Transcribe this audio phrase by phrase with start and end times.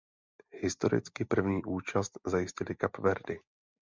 [0.51, 3.39] Historicky první účast zajistily Kapverdy.